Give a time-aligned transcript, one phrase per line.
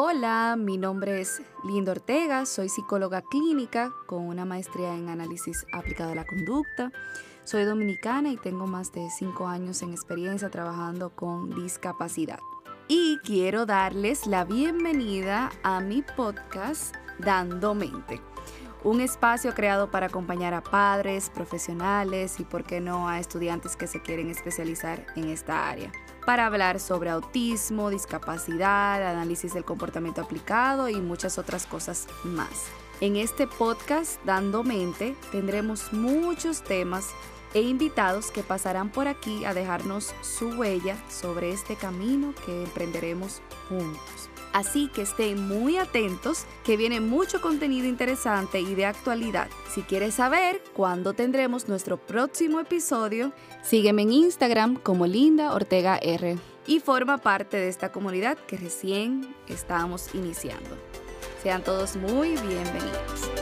[0.00, 6.12] Hola, mi nombre es Linda Ortega, soy psicóloga clínica con una maestría en análisis aplicado
[6.12, 6.92] a la conducta.
[7.42, 12.38] Soy dominicana y tengo más de cinco años en experiencia trabajando con discapacidad.
[12.86, 18.20] Y quiero darles la bienvenida a mi podcast Dando Mente
[18.84, 23.86] un espacio creado para acompañar a padres, profesionales y, por qué no, a estudiantes que
[23.86, 25.90] se quieren especializar en esta área,
[26.24, 32.66] para hablar sobre autismo, discapacidad, análisis del comportamiento aplicado y muchas otras cosas más.
[33.00, 37.10] En este podcast, Dando Mente, tendremos muchos temas
[37.54, 43.40] e invitados que pasarán por aquí a dejarnos su huella sobre este camino que emprenderemos
[43.68, 44.28] juntos.
[44.52, 49.48] Así que estén muy atentos que viene mucho contenido interesante y de actualidad.
[49.72, 56.36] Si quieres saber cuándo tendremos nuestro próximo episodio, sígueme en Instagram como Linda Ortega R
[56.66, 60.70] y forma parte de esta comunidad que recién estamos iniciando.
[61.42, 63.37] Sean todos muy bienvenidos.